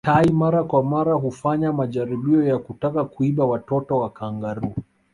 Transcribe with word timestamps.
Tai 0.05 0.25
mara 0.31 0.63
kwa 0.63 0.83
mara 0.83 1.13
hufanya 1.13 1.73
majaribio 1.73 2.43
ya 2.43 2.57
kutaka 2.57 3.05
kuiba 3.05 3.45
watoto 3.45 3.97
wa 3.99 4.09
kangaroo 4.09 4.73